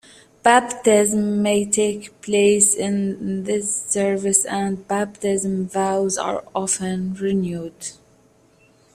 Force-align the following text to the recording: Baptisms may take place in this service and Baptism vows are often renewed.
Baptisms 0.41 1.37
may 1.43 1.63
take 1.63 2.19
place 2.23 2.73
in 2.73 3.43
this 3.43 3.83
service 3.87 4.45
and 4.45 4.87
Baptism 4.87 5.67
vows 5.67 6.17
are 6.17 6.43
often 6.55 7.13
renewed. 7.13 7.89